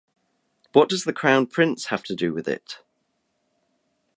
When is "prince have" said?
1.45-2.01